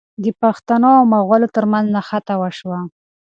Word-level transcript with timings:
د 0.23 0.25
پښتنو 0.41 0.89
او 0.99 1.03
مغلو 1.13 1.47
ترمنځ 1.55 1.85
نښته 1.95 2.33
وشوه. 2.41 2.79